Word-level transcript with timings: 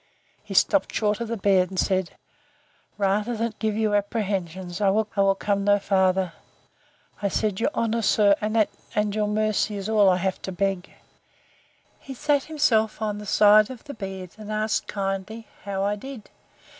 He 0.41 0.55
stopped 0.55 0.91
short 0.91 1.21
of 1.21 1.27
the 1.27 1.37
bed, 1.37 1.69
and 1.69 1.77
said, 1.79 2.17
Rather 2.97 3.37
than 3.37 3.53
give 3.59 3.75
you 3.77 3.93
apprehensions, 3.93 4.81
I 4.81 4.89
will 4.89 5.35
come 5.35 5.63
no 5.63 5.77
farther. 5.77 6.33
I 7.21 7.27
said, 7.27 7.59
Your 7.59 7.69
honour, 7.75 8.01
sir, 8.01 8.35
and 8.41 9.13
your 9.15 9.27
mercy, 9.27 9.77
is 9.77 9.87
all 9.87 10.09
I 10.09 10.17
have 10.17 10.41
to 10.41 10.51
beg. 10.51 10.89
He 11.99 12.15
sat 12.15 12.45
himself 12.45 12.99
on 12.99 13.19
the 13.19 13.27
side 13.27 13.69
of 13.69 13.83
the 13.83 13.93
bed, 13.93 14.31
and 14.39 14.51
asked 14.51 14.87
kindly, 14.87 15.47
how 15.65 15.83
I 15.83 15.97
did? 15.97 16.31